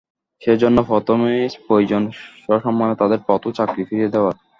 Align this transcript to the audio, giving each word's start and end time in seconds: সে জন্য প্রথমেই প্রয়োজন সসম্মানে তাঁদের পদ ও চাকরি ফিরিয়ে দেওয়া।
সে 0.41 0.53
জন্য 0.61 0.77
প্রথমেই 0.89 1.37
প্রয়োজন 1.65 2.01
সসম্মানে 2.43 2.95
তাঁদের 2.97 3.19
পদ 3.27 3.41
ও 3.47 3.57
চাকরি 3.57 3.81
ফিরিয়ে 3.87 4.13
দেওয়া। 4.13 4.31